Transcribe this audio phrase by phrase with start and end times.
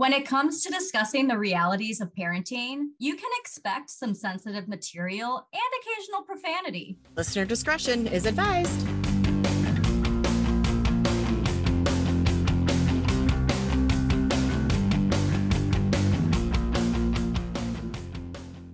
[0.00, 5.46] When it comes to discussing the realities of parenting, you can expect some sensitive material
[5.52, 6.96] and occasional profanity.
[7.16, 8.80] Listener discretion is advised.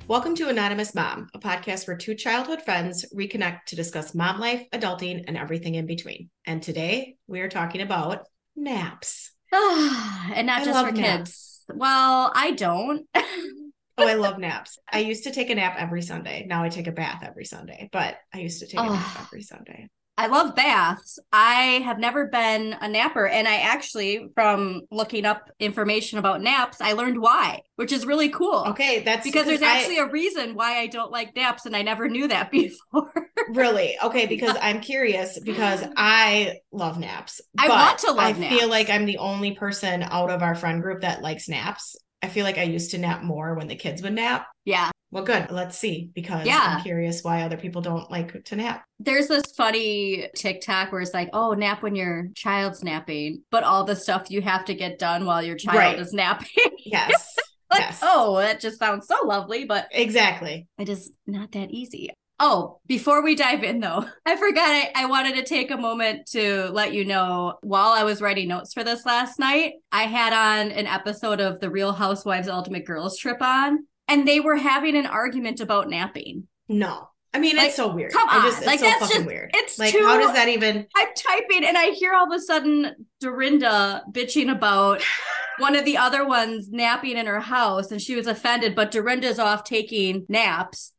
[0.06, 4.64] Welcome to Anonymous Mom, a podcast where two childhood friends reconnect to discuss mom life,
[4.72, 6.30] adulting, and everything in between.
[6.44, 9.32] And today we are talking about naps.
[9.52, 11.30] and not I just for naps.
[11.30, 11.64] kids.
[11.74, 13.06] Well, I don't.
[13.98, 14.78] Oh, I love naps.
[14.92, 16.44] I used to take a nap every Sunday.
[16.46, 19.40] Now I take a bath every Sunday, but I used to take a nap every
[19.40, 19.88] Sunday.
[20.18, 21.18] I love baths.
[21.30, 23.26] I have never been a napper.
[23.28, 28.30] And I actually, from looking up information about naps, I learned why, which is really
[28.30, 28.64] cool.
[28.68, 31.82] Okay, that's Because there's I- actually a reason why I don't like naps, and I
[31.82, 33.12] never knew that before.
[33.50, 37.40] really okay because I'm curious because I love naps.
[37.58, 38.56] I want to love I naps.
[38.58, 41.94] feel like I'm the only person out of our friend group that likes naps.
[42.22, 44.46] I feel like I used to nap more when the kids would nap.
[44.64, 44.90] yeah.
[45.16, 45.50] Well, good.
[45.50, 46.76] Let's see because Yeah.
[46.78, 48.84] I'm curious why other people don't like to nap.
[49.00, 53.84] There's this funny TikTok where it's like, oh, nap when your child's napping, but all
[53.84, 55.98] the stuff you have to get done while your child Right.
[55.98, 56.48] is napping.
[56.84, 57.34] Yes.
[57.70, 58.00] like, yes.
[58.02, 60.68] oh, that just sounds so lovely, but Exactly.
[60.78, 62.10] it is not that easy.
[62.38, 66.26] Oh, before we dive in though, I forgot I, I wanted to take a moment
[66.32, 70.32] to let you know while I was writing notes for this last night, I had
[70.34, 74.96] on an episode of the Real Housewives Ultimate Girls Trip on, and they were having
[74.96, 76.46] an argument about napping.
[76.68, 77.08] No.
[77.34, 78.12] I mean, Like, it's so weird.
[78.12, 78.42] come I on.
[78.44, 79.50] just, it's Like, so that's fucking just- weird.
[79.54, 80.86] it's like, too- how does that even?
[80.96, 85.02] I'm typing and I hear all of a sudden Dorinda bitching about
[85.58, 89.38] one of the other ones napping in her house and she was offended, but Dorinda's
[89.38, 90.92] off taking naps.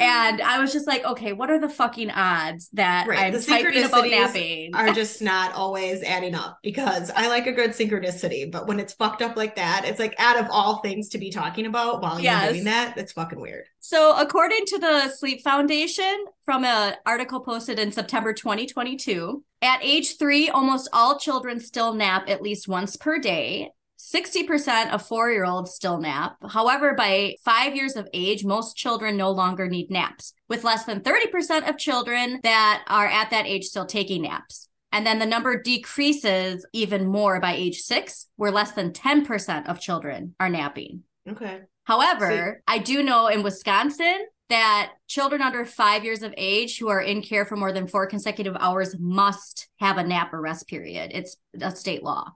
[0.00, 3.40] And I was just like, okay, what are the fucking odds that Right, I'm the
[3.42, 4.74] typing about napping?
[4.74, 8.92] are just not always adding up because I like a good synchronicity, but when it's
[8.94, 12.18] fucked up like that, it's like out of all things to be talking about while
[12.20, 12.44] Yes.
[12.44, 13.66] you're doing that, it's fucking weird.
[13.80, 20.18] So, according to the Sleep Foundation, from an article posted in September 2022, at age
[20.18, 23.70] three, almost all children still nap at least once per day.
[24.02, 26.36] 60% of four year olds still nap.
[26.50, 31.02] However, by five years of age, most children no longer need naps, with less than
[31.02, 34.68] 30% of children that are at that age still taking naps.
[34.90, 39.80] And then the number decreases even more by age six, where less than 10% of
[39.80, 41.04] children are napping.
[41.28, 41.60] Okay.
[41.84, 47.00] However, I do know in Wisconsin that children under five years of age who are
[47.00, 51.12] in care for more than four consecutive hours must have a nap or rest period.
[51.14, 52.32] It's a state law.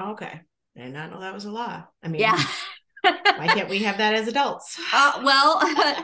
[0.00, 0.42] Okay.
[0.76, 1.84] I did not know that was a law.
[2.02, 2.40] I mean, Yeah.
[3.02, 4.78] why can't we have that as adults?
[4.92, 5.60] uh, well,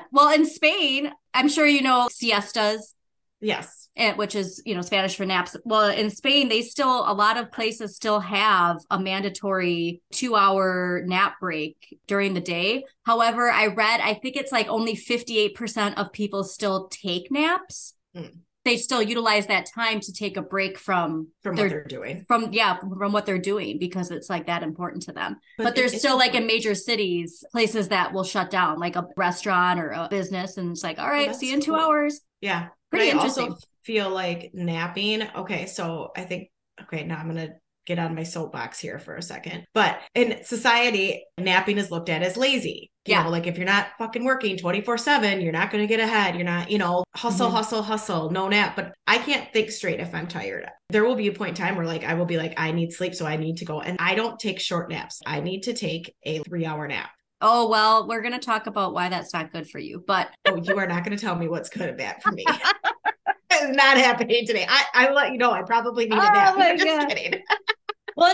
[0.13, 2.95] well, in Spain, I'm sure you know siestas,
[3.41, 3.89] yes.
[3.97, 5.57] eh, which is you know Spanish for naps.
[5.65, 11.03] Well, in Spain, they still a lot of places still have a mandatory two hour
[11.07, 12.85] nap break during the day.
[13.05, 17.95] However, I read I think it's like only 58% of people still take naps.
[18.15, 18.27] Hmm.
[18.65, 22.25] They still utilize that time to take a break from From their what they're doing.
[22.29, 25.93] from yeah from what they're doing because it's like that important to them but, there's
[25.93, 29.91] it's still like in major cities places that will shut down like a restaurant or
[29.91, 31.81] a business and it's like all right see you in two cool.
[31.81, 32.69] hours Yeah.
[32.91, 33.51] Pretty but I interesting.
[33.53, 35.23] also feel like napping.
[35.35, 35.67] Okay.
[35.67, 36.51] So I think,
[36.83, 37.55] okay, now I'm going to
[37.87, 39.65] get on my soapbox here for a second.
[39.75, 42.91] But in society, napping is looked at as lazy.
[43.05, 43.25] You Yeah.
[43.25, 46.37] know, like if you're not fucking working 24 7, you're not going to get ahead.
[46.37, 47.53] You're not, you know, hustle, Mhm.
[47.53, 48.77] hustle, hustle, no nap.
[48.77, 50.69] But I can't think straight if I'm tired.
[50.91, 52.93] There will be a point in time where like I will be like, I need
[52.93, 53.15] sleep.
[53.15, 53.81] So I need to go.
[53.81, 55.21] And I don't take short naps.
[55.27, 57.11] I need to take a three hour nap.
[57.45, 60.55] oh well we're going to talk about why that's not good for you but Oh,
[60.63, 62.45] you are not going to tell me what's good and bad for me.
[63.51, 64.65] it's not happening today.
[64.69, 66.57] I, I let you know I probably need a Oh nap.
[66.57, 67.09] my I'm just God.
[67.09, 67.43] kidding.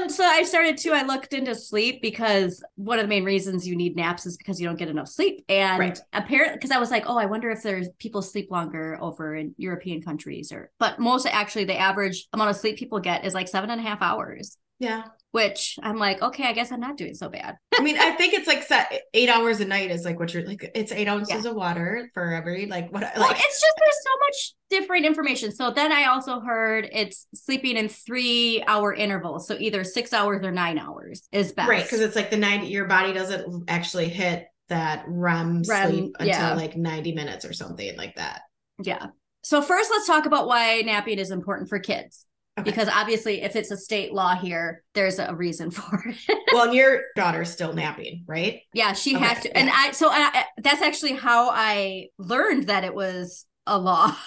[0.09, 3.75] So i started to, i looked into sleep because one of the main reasons you
[3.77, 5.99] need naps is because you don't get enough sleep and Right.
[6.13, 9.55] apparently because i was like oh i wonder if there's people sleep longer over in
[9.57, 13.49] european countries or but most actually the average amount of sleep people get is like
[13.49, 15.05] seven and a half hours Yeah.
[15.33, 17.57] which I'm like, okay, I guess I'm not doing so bad.
[17.79, 20.47] I mean, I think it's like set eight hours a night is like what you're
[20.47, 20.71] like.
[20.75, 24.11] It's eight ounces of water for every like what Well, like it's just there's so
[24.21, 25.53] much different information.
[25.53, 29.47] So then I also heard it's sleeping in three hour intervals.
[29.47, 31.69] So either six hours or nine hours is best.
[31.69, 32.69] right because it's like the ninety.
[32.69, 36.55] Your body doesn't actually hit that REM, REM, sleep until yeah.
[36.55, 38.43] like ninety minutes or something like that.
[38.83, 39.07] yeah.
[39.43, 42.27] So first let's talk about why napping is important for kids.
[42.61, 42.71] Okay.
[42.71, 46.39] Because obviously if it's a state law here, there's a reason for it.
[46.53, 48.61] well, and your daughter's still napping, right?
[48.75, 49.57] yeah, she Okay, has to.
[49.57, 49.75] And yeah.
[49.77, 54.15] I so I, that's actually how I learned that it was a law.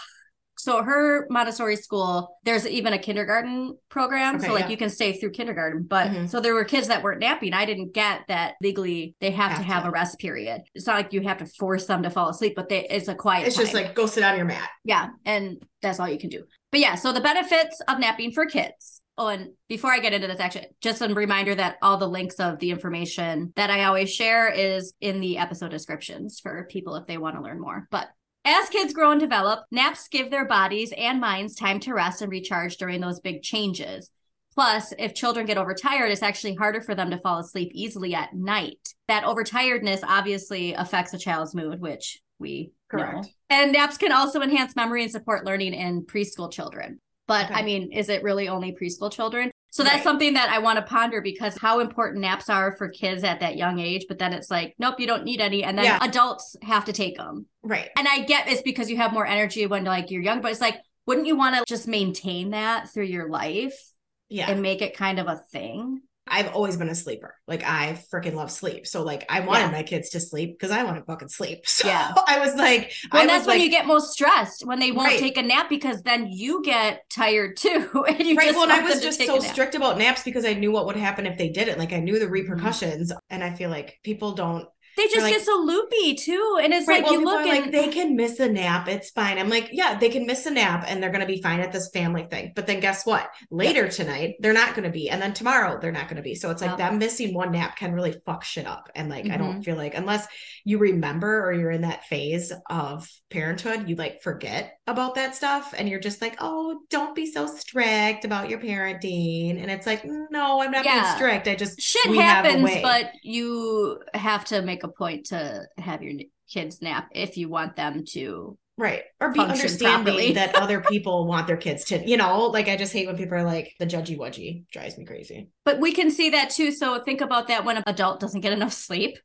[0.57, 4.35] So her Montessori school, there's even a kindergarten program.
[4.35, 4.69] Okay, so like yeah.
[4.69, 5.81] you can stay through kindergarten.
[5.89, 6.29] But Mhm.
[6.29, 7.51] so there were kids that weren't napping.
[7.55, 9.89] I didn't get that legally they have, Have to have to.
[9.89, 10.61] a rest period.
[10.75, 13.15] It's not like you have to force them to fall asleep, but they, it's a
[13.15, 13.47] quiet.
[13.47, 14.69] It's just like go sit on your mat.
[14.83, 16.43] Yeah, and that's all you can do.
[16.71, 19.01] But yeah, so the benefits of napping for kids.
[19.17, 22.39] Oh, and before I get into this, actually, just a reminder that all the links
[22.39, 27.05] of the information that I always share is in the episode descriptions for people if
[27.07, 27.87] they want to learn more.
[27.91, 28.07] But
[28.45, 32.31] as kids grow and develop, naps give their bodies and minds time to rest and
[32.31, 34.09] recharge during those big changes.
[34.55, 38.33] Plus, if children get overtired, it's actually harder for them to fall asleep easily at
[38.33, 38.95] night.
[39.07, 42.99] That overtiredness obviously affects a child's mood, which we know.
[42.99, 43.27] Correct.
[43.49, 46.99] And naps can also enhance memory and support learning in preschool children.
[47.27, 47.53] But Okay.
[47.53, 49.51] I mean, is it really only preschool children?
[49.69, 50.03] So that's Right.
[50.03, 53.55] something that I want to ponder because how important naps are for kids at that
[53.55, 54.05] young age.
[54.09, 55.63] But then it's like, nope, you don't need any.
[55.63, 55.99] And then Yeah.
[56.01, 57.45] adults have to take them.
[57.63, 57.89] Right.
[57.97, 60.59] And I get it's because you have more energy when like you're young, but it's
[60.59, 63.79] like, wouldn't you want to just maintain that through your life
[64.27, 64.51] Yeah.
[64.51, 66.01] and make it kind of a thing?
[66.27, 67.35] I've always been a sleeper.
[67.47, 68.87] Like I freaking love sleep.
[68.87, 69.71] So like I wanted Yeah.
[69.71, 71.61] my kids to sleep because I want to fucking sleep.
[71.67, 72.13] So Yeah.
[72.27, 75.07] I was like, Well, I that's when like, you get most stressed when they won't
[75.09, 75.19] Right.
[75.19, 77.89] take a nap because then you get tired too.
[78.07, 78.45] And you right.
[78.45, 80.95] just Well, and I was just so strict about naps because I knew what would
[80.95, 81.79] happen if they didn't.
[81.79, 82.23] Like I knew Mm-hmm.
[82.23, 84.67] the repercussions, and I feel like people don't.
[84.97, 86.59] They just like- get so loopy too.
[86.61, 87.01] And it's Right.
[87.01, 88.87] like well, you look and like they can miss a nap.
[88.87, 89.37] It's fine.
[89.37, 91.89] I'm like, yeah, they can miss a nap, and they're gonna be fine at this
[91.93, 92.51] family thing.
[92.55, 93.29] But then guess what?
[93.49, 96.35] Later tonight, they're not gonna be, and then tomorrow they're not gonna be.
[96.35, 96.77] So it's like Yep.
[96.77, 98.89] them missing one nap can really fuck shit up.
[98.95, 99.37] And like I Mm-hmm.
[99.43, 100.27] don't feel like unless
[100.65, 105.73] you remember or you're in that phase of parenthood, you like forget about that stuff,
[105.77, 109.61] and you're just like, oh, don't be so strict about your parenting.
[109.61, 111.01] And it's like, no, I'm not Yeah.
[111.01, 111.47] being strict.
[111.47, 115.65] I just shit we have a happens, but you have to make a point to
[115.77, 116.13] have your
[116.51, 118.57] kids nap if you want them to.
[118.77, 119.03] Right.
[119.19, 122.93] Or be understanding that other people want their kids to, you know, like I just
[122.93, 125.49] hate when people are like the judgy wudgy drives me crazy.
[125.65, 126.71] But we can see that too.
[126.71, 129.17] So think about that when an adult doesn't get enough sleep.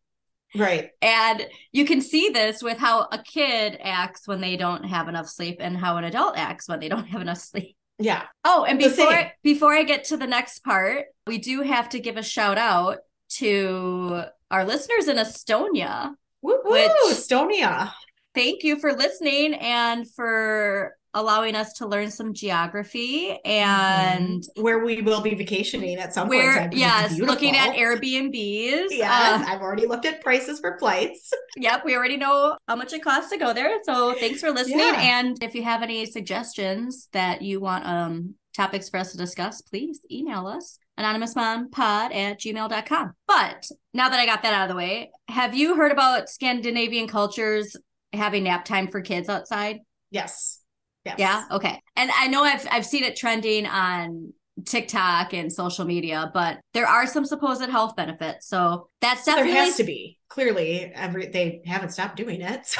[0.56, 0.90] Right.
[1.02, 5.28] And you can see this with how a kid acts when they don't have enough
[5.28, 7.76] sleep and how an adult acts when they don't have enough sleep.
[7.98, 8.24] Yeah.
[8.44, 12.16] Oh, and before before I get to the next part, we do have to give
[12.16, 12.98] a shout out
[13.28, 16.14] to our listeners in Estonia.
[16.42, 16.60] Woo
[17.08, 17.92] Estonia.
[18.34, 24.62] Thank you for listening and for allowing us to learn some geography and Mhm.
[24.62, 26.74] where we will be vacationing at some where point.
[26.74, 27.74] in time, 'cause yes, looking at.
[27.74, 28.86] Airbnbs.
[28.90, 31.32] Yes, Um, I've already looked at prices for flights.
[31.58, 33.78] Yep, we already know how much it costs to go there.
[33.84, 34.78] So thanks for listening.
[34.80, 35.00] Yeah.
[35.18, 39.62] And if you have any suggestions that you want um topics for us to discuss,
[39.62, 43.12] please email us anonymousmompod at gmail.com.
[43.26, 47.08] But now that I got that out of the way, have you heard about Scandinavian
[47.08, 47.74] cultures
[48.12, 49.80] having nap time for kids outside?
[50.10, 50.60] Yes.
[51.06, 51.16] Yes.
[51.18, 51.44] Yeah.
[51.52, 51.80] Okay.
[51.96, 54.32] And I know I've I've seen it trending on
[54.64, 58.48] TikTok and social media, but there are some supposed health benefits.
[58.48, 60.18] So that's definitely There has to be.
[60.28, 62.66] Clearly, every they haven't stopped doing it.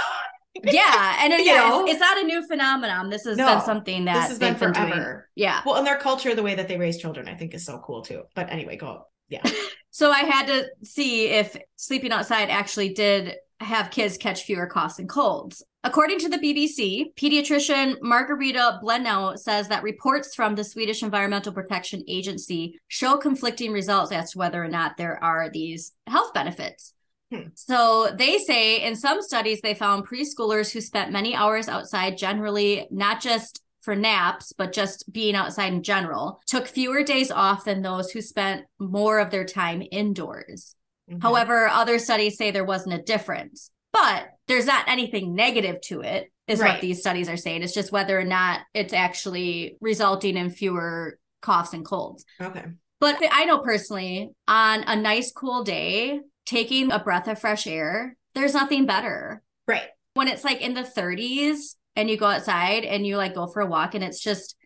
[0.62, 1.84] So yeah, and uh, You yeah, know?
[1.84, 3.10] it's, it's not a new phenomenon.
[3.10, 5.28] This has No, been something that this has been forever.
[5.34, 5.60] Yeah.
[5.66, 8.00] Well, and their culture, the way that they raise children, I think is so cool
[8.00, 8.22] too.
[8.34, 9.06] But anyway, go.
[9.28, 9.42] Yeah.
[9.90, 14.98] So I had to see if sleeping outside actually did have kids catch fewer coughs
[14.98, 15.62] and colds.
[15.86, 22.02] According to the BBC, pediatrician Margareta Blennow says that reports from the Swedish Environmental Protection
[22.08, 26.92] Agency show conflicting results as to whether or not there are these health benefits.
[27.32, 27.50] Hmm.
[27.54, 32.88] So they say in some studies, they found preschoolers who spent many hours outside, generally
[32.90, 37.82] not just for naps, but just being outside in general, took fewer days off than
[37.82, 40.74] those who spent more of their time indoors.
[41.08, 41.20] Okay.
[41.22, 46.30] However, other studies say there wasn't a difference, but there's not anything negative to it,
[46.46, 47.62] is what these studies are saying.
[47.62, 52.24] It's just whether or not it's actually resulting in fewer coughs and colds.
[52.40, 52.64] okay.
[53.00, 58.16] But I know personally, on a nice, cool day, taking a breath of fresh air,
[58.34, 59.42] there's nothing better.
[59.66, 59.88] Right.
[60.14, 63.60] When it's like in the 30s and you go outside and you like go for
[63.60, 64.56] a walk and it's just,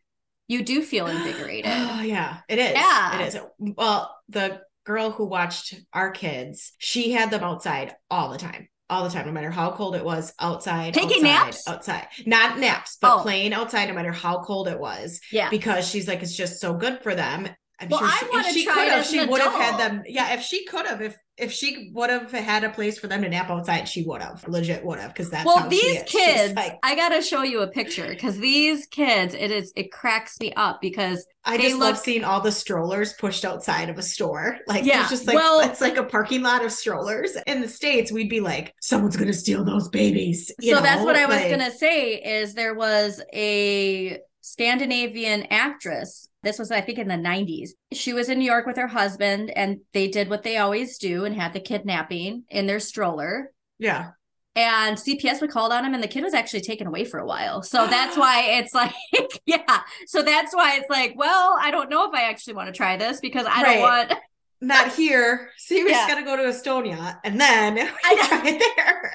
[0.47, 1.73] you do feel invigorated.
[1.75, 2.73] Oh yeah, it is.
[2.73, 3.21] Yeah.
[3.21, 3.39] it is.
[3.59, 9.05] Well, the girl who watched our kids, she had them outside all the time, all
[9.05, 10.33] the time, no matter how cold it was.
[10.41, 11.69] Outside, Taking outside, naps?
[11.69, 13.23] outside, not naps, but Oh.
[13.23, 15.49] playing outside, no matter how cold it was, yeah.
[15.51, 17.49] because she's like, it's just so good for them.
[17.81, 19.79] I'm Well, sure I she, if wanna try could have, as she would have had
[19.79, 20.03] them.
[20.07, 23.23] Yeah, if she could have, if if she would have had a place for them
[23.23, 26.03] to nap outside, she would have legit would have because that's well, these.
[26.03, 30.39] Kids, like, I gotta show you a picture because these kids, it is it cracks
[30.41, 34.03] me up because I they just love seeing all the strollers pushed outside of a
[34.03, 34.59] store.
[34.67, 37.37] Like Yeah, there's just like well- it's like a parking lot of strollers.
[37.47, 40.53] In the states, we'd be like, someone's gonna steal those babies.
[40.61, 41.05] so that's know?
[41.07, 46.29] what I was Like, gonna say is there was a Scandinavian actress.
[46.43, 47.71] This was I think in the 90s.
[47.93, 51.25] She was in New York with her husband and they did what they always do
[51.25, 53.53] and had the kidnapping in their stroller.
[53.79, 54.11] Yeah.
[54.57, 57.27] And CPS would call on him and the kid was actually taken away for a
[57.27, 57.63] while.
[57.63, 58.93] So that's why it's like,
[59.47, 59.81] yeah.
[60.07, 62.97] So that's why it's like, well, I don't know if I actually want to try
[62.97, 63.75] this because I Right.
[63.75, 64.13] don't want
[64.61, 65.51] Not here.
[65.59, 65.95] So you Yeah.
[65.95, 69.13] just gotta go to Estonia and then I there.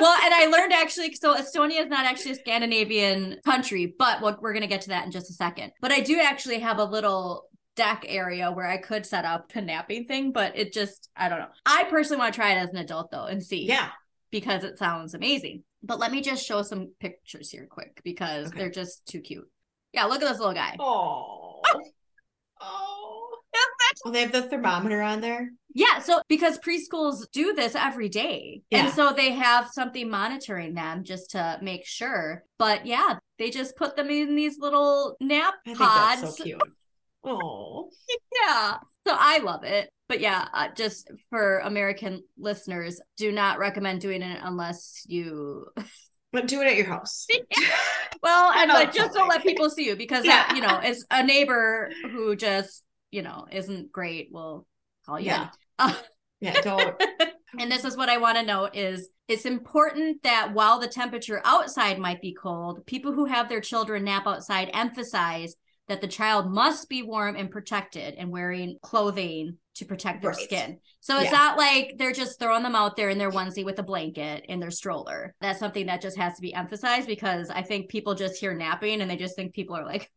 [0.00, 4.40] well, and I learned actually, so Estonia is not actually a Scandinavian country, but what
[4.40, 5.72] we're going to get to that in just a second.
[5.80, 9.60] But I do actually have a little deck area where I could set up a
[9.60, 11.48] napping thing, but it just, I don't know.
[11.66, 13.66] I personally want to try it as an adult though and see.
[13.66, 13.90] Yeah.
[14.30, 15.62] Because it sounds amazing.
[15.82, 18.58] But let me just show some pictures here quick because Okay.
[18.58, 19.48] they're just too cute.
[19.92, 20.74] Yeah, look at this little guy.
[20.80, 21.60] Oh.
[22.60, 22.85] Oh.
[24.04, 25.50] Well, they have the thermometer on there.
[25.74, 28.62] Yeah, so because preschools do this every day.
[28.70, 28.86] Yeah.
[28.86, 32.44] And so they have something monitoring them just to make sure.
[32.58, 36.20] But yeah, they just put them in these little nap I think pods.
[36.22, 36.62] that's so cute.
[37.24, 37.90] Oh.
[38.42, 38.78] Yeah.
[39.06, 39.90] So I love it.
[40.08, 45.66] But yeah, uh, just for American listeners, do not recommend doing it unless you
[46.32, 47.26] But do it at your house.
[48.22, 51.22] well, and like just don't let people see you because that, you know, is a
[51.22, 54.66] neighbor who just, you know, isn't great we'll
[55.04, 55.26] call you.
[55.26, 55.48] Yeah.
[56.38, 57.02] Yeah, don't.
[57.58, 61.40] and this is what I want to note is it's important that while the temperature
[61.46, 65.54] outside might be cold, people who have their children nap outside emphasize
[65.88, 70.40] that the child must be warm and protected and wearing clothing to protect their Right.
[70.40, 70.78] skin.
[71.00, 71.38] So it's Yeah.
[71.38, 74.60] not like they're just throwing them out there in their onesie with a blanket in
[74.60, 75.34] their stroller.
[75.40, 79.00] That's something that just has to be emphasized because I think people just hear napping
[79.00, 80.10] and they just think people are like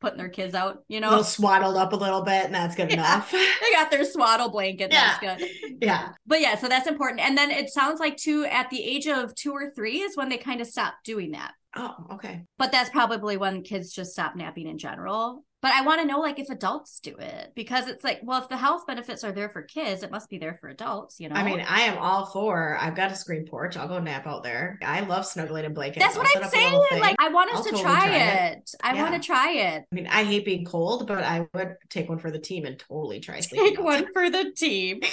[0.00, 1.08] putting their kids out, you A know?
[1.08, 2.94] little swaddled up a little bit, and that's good Yeah.
[2.94, 3.30] enough.
[3.32, 4.90] they got their swaddle blanket.
[4.90, 5.48] That's good.
[5.82, 6.10] yeah.
[6.26, 7.20] But yeah, so that's important.
[7.20, 10.28] And then it sounds like too at the age of two or three is when
[10.28, 11.52] they kind of stop doing that.
[11.74, 12.42] Oh, okay.
[12.58, 15.44] But that's probably when kids just stop napping in general.
[15.66, 18.48] But I want to know like if adults do it because it's like, well, if
[18.48, 21.34] the health benefits are there for kids, it must be there for adults, you know?
[21.34, 22.78] I mean, I am all for.
[22.80, 23.76] I've got a screen porch.
[23.76, 24.78] I'll go nap out there.
[24.80, 26.06] I love snuggling in blankets.
[26.06, 27.00] that's what I'll I'm a little saying.
[27.02, 28.58] Like, I want us I'll to totally try, it.
[28.58, 28.70] it.
[28.80, 29.84] I want to try it.
[29.90, 32.78] I mean, I hate being cold, but I would take one for the team and
[32.78, 35.00] totally try Take one for the team.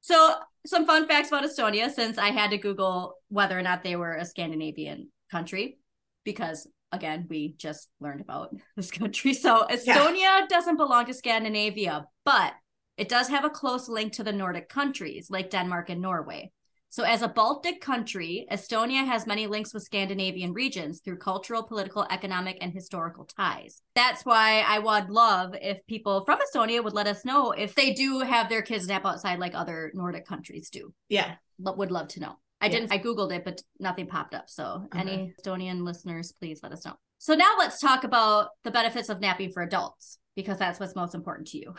[0.00, 0.34] So,
[0.66, 4.16] some fun facts about Estonia since I had to Google whether or not they were
[4.16, 5.78] a Scandinavian country
[6.24, 9.34] because again, we just learned about this country.
[9.34, 12.54] So, Estonia doesn't belong to Scandinavia, but
[12.96, 16.52] it does have a close link to the Nordic countries like Denmark and Norway.
[16.94, 22.06] So, as a Baltic country, Estonia has many links with Scandinavian regions through cultural, political,
[22.08, 23.82] economic, and historical ties.
[23.96, 27.94] That's why I would love if people from Estonia would let us know if they
[27.94, 30.94] do have their kids nap outside like other Nordic countries do.
[31.08, 31.34] Yeah.
[31.58, 32.36] But would love to know.
[32.64, 34.48] I didn't, I Googled it, but nothing popped up.
[34.48, 34.98] So, Okay.
[35.00, 36.94] any Estonian listeners, please let us know.
[37.18, 41.14] So, now let's talk about the benefits of napping for adults because that's what's most
[41.14, 41.74] important to you.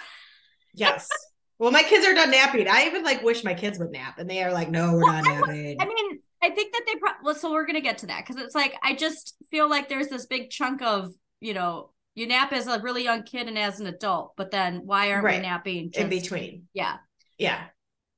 [0.74, 1.08] Yes.
[1.58, 2.68] Well, my kids are done napping.
[2.68, 5.14] I even like wish my kids would nap, and they are like, "No, we're Well,
[5.14, 7.82] not I napping." I mean, I think that they probably, well, so we're going to
[7.82, 11.14] get to that because it's like, I just feel like there's this big chunk of,
[11.40, 14.82] you know, you nap as a really young kid and as an adult, but then
[14.86, 15.42] why aren't we Right.
[15.42, 15.92] napping?
[15.96, 16.68] in between.
[16.74, 16.98] Yeah.
[17.38, 17.64] Yeah.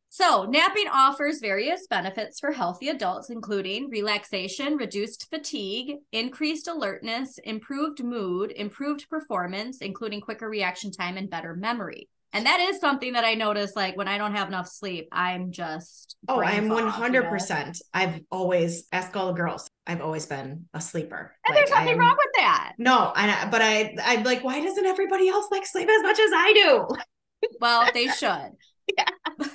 [0.09, 8.03] So, napping offers various benefits for healthy adults, including relaxation, reduced fatigue, increased alertness, improved
[8.03, 12.07] mood, improved performance, including quicker reaction time and better memory.
[12.33, 15.51] And that is something that I notice like when I don't have enough sleep, I'm
[15.51, 17.71] just Oh, I'm fog, one you hundred know?
[17.93, 19.69] I've always ask all the girls.
[19.85, 21.33] I've always been a sleeper.
[21.47, 22.73] And there's nothing I'm- wrong with that.
[22.77, 26.31] No, I but I I'm like, why doesn't everybody else like sleep as much as
[26.33, 27.47] I do?
[27.61, 28.51] Well, they should.
[28.97, 29.05] Yeah.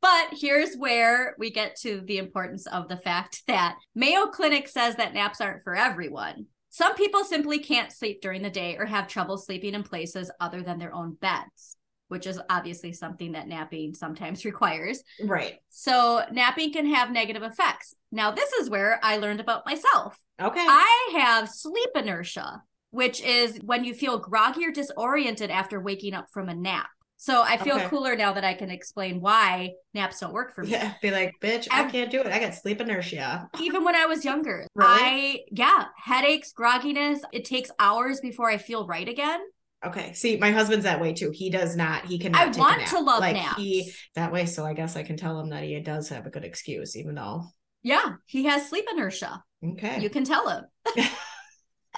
[0.00, 4.96] but here's where we get to the importance of the fact that Mayo Clinic says
[4.96, 6.46] that naps aren't for everyone.
[6.70, 10.62] Some people simply can't sleep during the day or have trouble sleeping in places other
[10.62, 11.76] than their own beds,
[12.08, 15.02] which is obviously something that napping sometimes requires.
[15.22, 15.56] Right.
[15.68, 17.94] So, napping can have negative effects.
[18.12, 20.16] Now, this is where I learned about myself.
[20.40, 20.64] Okay.
[20.66, 26.28] I have sleep inertia, which is when you feel groggy or disoriented after waking up
[26.32, 26.88] from a nap.
[27.22, 27.86] So I feel Okay.
[27.88, 30.70] cooler now that I can explain why naps don't work for me.
[30.70, 30.94] yeah.
[31.02, 32.26] Be like, bitch, I Ev- can't do it.
[32.28, 33.46] I got sleep inertia.
[33.60, 34.90] Even when I was younger, Really?
[34.90, 37.18] I, yeah, headaches, grogginess.
[37.30, 39.38] It takes hours before I feel right again.
[39.84, 40.14] Okay.
[40.14, 41.30] See, my husband's that way too.
[41.30, 42.06] He does not.
[42.06, 42.56] He cannot.
[42.56, 43.60] I want to love like naps.
[43.60, 44.46] he that way.
[44.46, 47.16] So I guess I can tell him that he does have a good excuse, even
[47.16, 47.44] though.
[47.82, 49.42] Yeah, he has sleep inertia.
[49.62, 50.00] Okay.
[50.00, 50.64] You can tell him.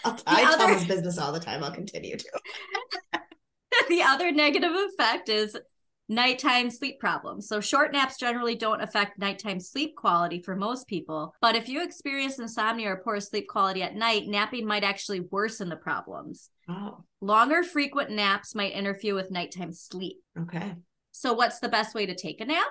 [0.05, 1.63] I'll, I tell his business all the time.
[1.63, 2.29] I'll continue to.
[3.93, 5.55] the other negative effect is
[6.09, 7.47] nighttime sleep problems.
[7.47, 11.85] So short naps generally don't affect nighttime sleep quality for most people, but if you
[11.85, 16.49] experience insomnia or poor sleep quality at night, napping might actually worsen the problems.
[16.71, 17.05] Oh.
[17.21, 20.23] Longer frequent naps might interfere with nighttime sleep.
[20.41, 20.75] Okay.
[21.11, 22.69] So what's the best way to take a nap?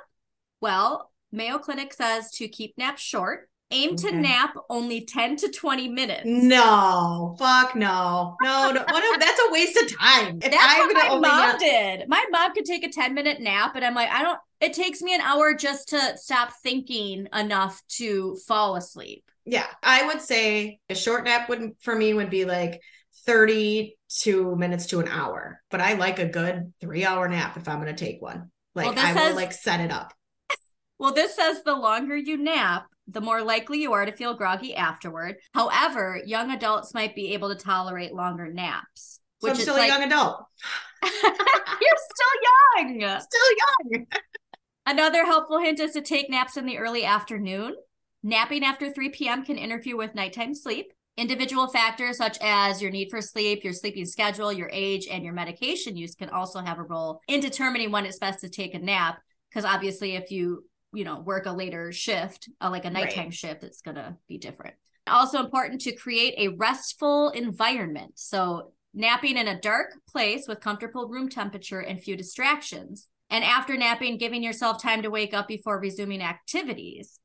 [0.59, 3.47] Well, Mayo Clinic says to keep naps short.
[3.71, 4.17] Aim to Okay.
[4.17, 6.23] nap only 10 to 20 minutes.
[6.25, 7.35] No.
[7.39, 8.35] Fuck no.
[8.41, 8.71] No.
[8.71, 8.81] no.
[8.81, 10.39] A, that's a waste of time.
[10.43, 12.09] If That's I'm what my mom nap- did.
[12.09, 15.01] My mom could take a 10 minute nap, and I'm like, I don't, it takes
[15.01, 19.23] me an hour just to stop thinking enough to fall asleep.
[19.45, 22.81] Yeah, I would say a short nap would for me would be like
[23.25, 25.61] 32 minutes to an hour.
[25.69, 28.51] But I like a good three hour nap if I'm gonna take one.
[28.75, 30.13] Like Well, I says- will like set it up.
[30.99, 34.75] Well, this says the longer you nap, the more likely you are to feel groggy
[34.75, 35.35] afterward.
[35.53, 39.75] However, young adults might be able to tolerate longer naps, So which I'm is still
[39.75, 40.45] like, a young adult.
[41.03, 42.35] you're still
[42.77, 42.99] young.
[43.19, 43.51] Still
[43.91, 44.05] young.
[44.85, 47.75] Another helpful hint is to take naps in the early afternoon.
[48.23, 49.43] Napping after 3 p.m.
[49.43, 50.93] can interfere with nighttime sleep.
[51.17, 55.33] Individual factors such as your need for sleep, your sleeping schedule, your age, and your
[55.33, 58.79] medication use can also have a role in determining when it's best to take a
[58.79, 59.19] nap.
[59.49, 60.63] Because obviously, if you
[60.93, 63.33] you know work a later shift, uh, like a nighttime Right.
[63.33, 64.75] shift, it's gonna be different.
[65.07, 68.13] Also important to create a restful environment.
[68.15, 73.07] So napping in a dark place with comfortable room temperature and few distractions.
[73.29, 77.19] And after napping, giving yourself time to wake up before resuming activities,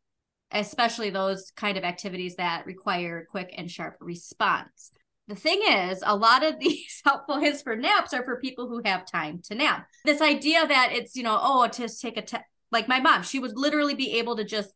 [0.53, 4.93] especially those kind of activities that require quick and sharp response.
[5.29, 8.81] The thing is, a lot of these helpful hints for naps are for people who
[8.85, 9.87] have time to nap.
[10.05, 12.41] This idea that it's, you know, oh, just take a,
[12.73, 14.71] like my mom, she would literally be able to just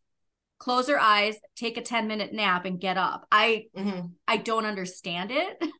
[0.58, 3.26] close her eyes, take a 10 minute nap and get up.
[3.32, 4.12] I, Mhm.
[4.28, 5.56] I don't understand it.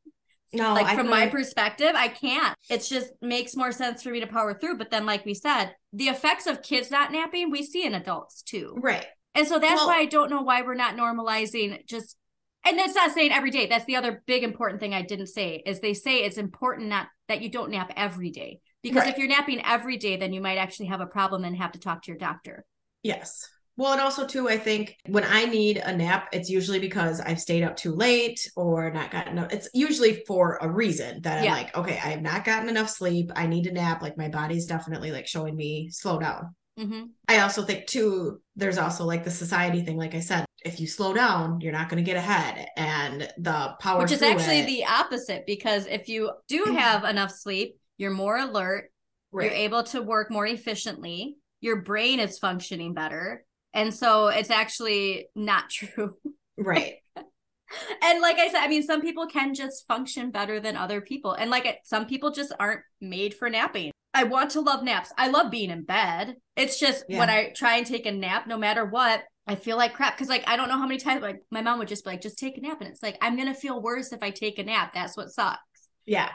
[0.53, 4.19] No, like I from my perspective i can't it's just makes more sense for me
[4.19, 7.63] to power through but then like we said the effects of kids not napping we
[7.63, 9.07] see in adults too right.
[9.37, 12.17] and so that's Well- why i don't know why we're not normalizing just
[12.65, 15.63] and that's not saying every day that's the other big important thing i didn't say
[15.65, 19.11] is they say it's important not that you don't nap every day because Right.
[19.13, 21.79] if you're napping every day then you might actually have a problem and have to
[21.81, 22.65] talk to your doctor
[23.03, 23.49] Yes.
[23.77, 27.41] Well, and also too, I think when I need a nap, it's usually because I've
[27.41, 29.53] stayed up too late or not gotten enough.
[29.55, 33.31] It's usually for a reason that I'm like, okay, I have not gotten enough sleep.
[33.35, 34.03] I need a nap.
[34.03, 36.55] Like my body's definitely like showing me slow down.
[36.77, 39.97] hmm I also think too, there's also like the society thing.
[39.97, 43.77] Like I said, if you slow down, you're not going to get ahead, and the
[43.81, 48.11] power, which is actually it- the opposite because if you do have enough sleep you're
[48.11, 48.91] more alert
[49.33, 49.45] right.
[49.45, 51.37] You're able to work more efficiently.
[51.61, 53.45] Your brain is functioning better.
[53.75, 56.17] And so it's actually not true.
[56.57, 56.95] right.
[57.17, 61.33] and like I said, I mean, some people can just function better than other people.
[61.33, 63.93] And like some people just aren't made for napping.
[64.13, 65.13] I want to love naps.
[65.17, 66.37] I love being in bed.
[66.57, 67.19] It's just Yeah.
[67.21, 70.19] when I try and take a nap, no matter what, I feel like crap.
[70.19, 72.21] Cause like I don't know how many times like my mom would just be like,
[72.23, 72.81] just take a nap.
[72.81, 74.93] And it's like, I'm gonna feel worse if I take a nap.
[74.95, 75.61] That's what sucks.
[76.07, 76.31] Yeah.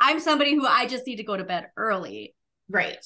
[0.00, 2.34] I'm somebody who I just need to go to bed early.
[2.68, 3.04] Right.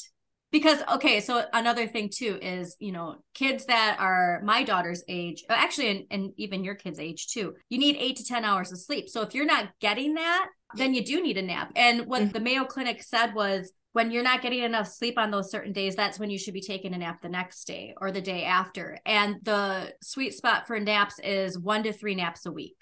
[0.53, 5.43] because okay so another thing too is you know kids that are my daughter's age
[5.51, 8.71] uh, actually and, and even your kids age too you need eight to ten hours
[8.71, 9.09] of sleep.
[9.09, 11.73] So if you're not getting that then you do need a nap.
[11.77, 12.33] And what Mhm.
[12.35, 15.97] the mayo clinic said was when you're not getting enough sleep on those certain days
[15.97, 18.99] that's when you should be taking a nap the next day or the day after.
[19.07, 22.77] And the sweet spot for naps is one to three naps a week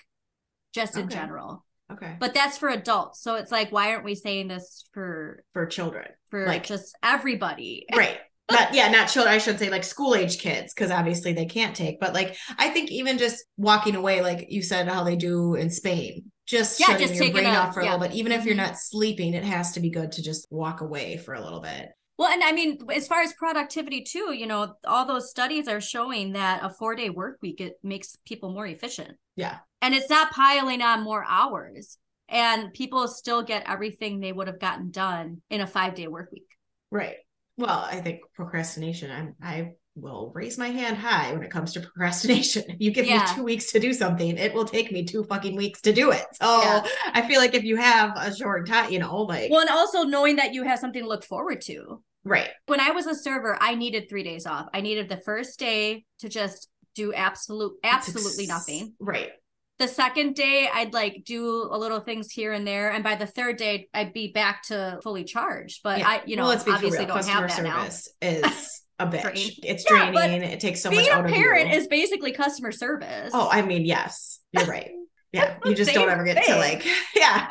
[0.75, 2.17] just in general Okay.
[2.19, 6.09] but that's for adults so it's like why aren't we saying this for For children.
[6.31, 8.19] for Like- just everybody right
[8.51, 11.75] not yeah not children i should say like school age kids because obviously they can't
[11.77, 15.55] take but like i think even just walking away like you said how they do
[15.55, 18.33] in spain just Yeah, shutting just your brain a- off for a little bit even
[18.33, 18.67] if you're Mhm.
[18.69, 21.89] not sleeping it has to be good to just walk away for a little bit
[22.23, 25.81] Well, and I mean, as far as productivity too, you know, all those studies are
[25.81, 30.09] showing that a four day work week it makes people more efficient, yeah and it's
[30.09, 35.43] not piling on more hours, and people still get everything they would have gotten done
[35.51, 36.47] in a five day work week.
[36.93, 37.17] right
[37.59, 41.81] well i think procrastination i'm i will raise my hand high when it comes to
[41.87, 43.19] procrastination if you give Yeah.
[43.29, 46.13] me two weeks to do something it will take me two fucking weeks to do
[46.13, 46.87] it so Yeah.
[47.13, 50.05] i feel like if you have a short time you know like Well, and also
[50.05, 52.03] knowing that you have something to look forward to.
[52.25, 54.69] Right When I was a server, I needed three days off.
[54.73, 58.95] I needed the first day to just do absolute, absolutely nothing.
[59.01, 59.31] right
[59.79, 63.27] The second day, I'd like do a little things here and there, and by the
[63.27, 65.81] third day, I'd be back to fully charged.
[65.83, 66.09] But Yeah.
[66.09, 67.85] I, you know, well, obviously don't Customer have that now.
[68.23, 69.23] is a bitch.
[69.23, 69.51] Drain.
[69.65, 70.43] It's Yeah, draining.
[70.43, 73.33] it takes so Being much a out of parent is basically customer service.
[73.35, 74.91] oh, I mean, yes, you're right.
[75.33, 77.49] Yeah, you just don't ever get to like, yeah.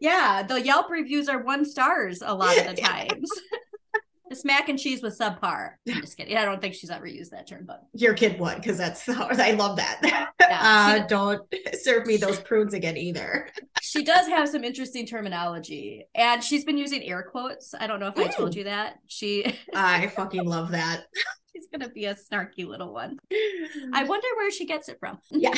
[0.00, 0.42] yeah.
[0.42, 2.88] The Yelp reviews are one stars a lot of the Yeah.
[2.88, 3.30] times.
[4.30, 5.72] It's mac and cheese with subpar.
[5.88, 6.36] I'm just kidding.
[6.36, 9.52] I don't think she's ever used that term, but Your kid would because that's I
[9.52, 10.00] love that.
[10.02, 10.26] Yeah,
[11.02, 11.42] uh, don't
[11.80, 13.48] serve me those prunes again either.
[13.82, 16.06] she does have some interesting terminology.
[16.14, 17.74] And she's been using air quotes.
[17.78, 18.96] I don't know if I told you that.
[19.06, 21.04] She I fucking love that.
[21.52, 23.18] she's gonna be a snarky little one.
[23.92, 25.18] I wonder where she gets it from.
[25.30, 25.54] yeah.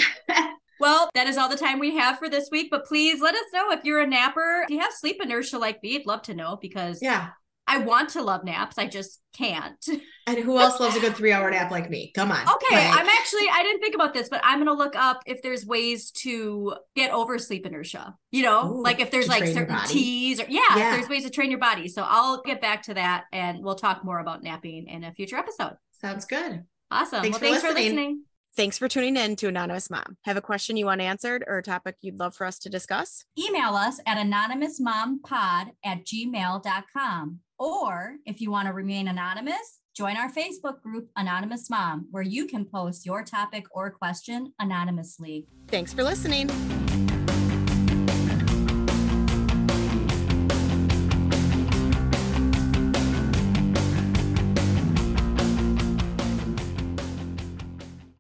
[0.80, 2.68] Well, that is all the time we have for this week.
[2.70, 4.62] But please let us know if you're a napper.
[4.64, 7.30] If you have sleep inertia like me, I'd love to know because yeah.
[7.68, 8.78] I want to love naps.
[8.78, 9.84] I just can't.
[10.28, 12.12] And who else loves a good three hour nap like me?
[12.14, 12.42] Come on.
[12.42, 15.40] Okay, Like, I'm actually I didn't think about this, but I'm gonna look up if
[15.40, 18.14] there's ways to get over sleep inertia.
[18.30, 20.96] You know, Ooh, like if there's like certain teas or yeah, Yeah.
[20.96, 21.88] there's ways to train your body.
[21.88, 25.36] So I'll get back to that and we'll talk more about napping in a future
[25.36, 25.78] episode.
[25.92, 26.64] sounds good.
[26.90, 27.22] Awesome.
[27.22, 27.84] Thanks well, for thanks for listening.
[27.96, 28.22] listening.
[28.58, 30.16] Thanks for tuning in to Anonymous Mom.
[30.24, 33.24] Have a question you want answered or a topic you'd love for us to discuss?
[33.38, 37.38] Email us at anonymousmompod at gmail.com.
[37.60, 42.46] Or if you want to remain anonymous, join our Facebook group, Anonymous Mom, where you
[42.46, 45.46] can post your topic or question anonymously.
[45.68, 46.50] Thanks for listening.